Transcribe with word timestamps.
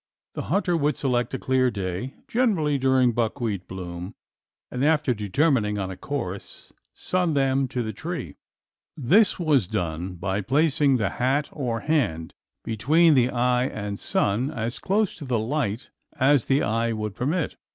The 0.33 0.41
hunter 0.49 0.75
would 0.75 0.97
select 0.97 1.31
a 1.35 1.37
clear 1.37 1.69
day, 1.69 2.15
generally 2.27 2.79
during 2.79 3.11
buckwheat 3.11 3.67
bloom, 3.67 4.15
and 4.71 4.83
after 4.83 5.13
determining 5.13 5.77
on 5.77 5.91
a 5.91 5.95
course, 5.95 6.71
sun 6.95 7.35
them 7.35 7.67
to 7.67 7.83
the 7.83 7.93
tree. 7.93 8.33
This 8.97 9.37
was 9.37 9.67
done 9.67 10.15
by 10.15 10.41
placing 10.41 10.97
the 10.97 11.09
hat 11.21 11.49
or 11.51 11.81
hand 11.81 12.33
between 12.63 13.13
the 13.13 13.29
eye 13.29 13.65
and 13.65 13.99
sun 13.99 14.49
as 14.49 14.79
close 14.79 15.15
to 15.17 15.25
the 15.25 15.37
light 15.37 15.91
as 16.13 16.45
the 16.45 16.63
eye 16.63 16.93
would 16.93 17.13
permit. 17.13 17.55